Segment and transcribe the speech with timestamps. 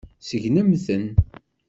[0.27, 1.05] Segnemt-ten.